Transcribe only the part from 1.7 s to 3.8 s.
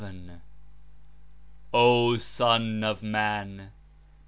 O Son of Man